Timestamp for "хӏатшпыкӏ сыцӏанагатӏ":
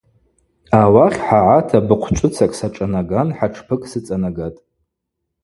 3.37-4.59